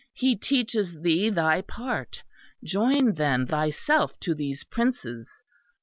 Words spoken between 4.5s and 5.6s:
princes!...